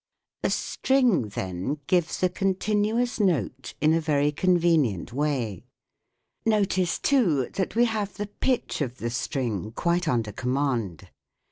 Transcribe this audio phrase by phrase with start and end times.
[0.43, 5.63] A string, then, gives a continuous note in a very convenient way.
[6.43, 11.09] Notice too that we have the pitch of the string quite under command.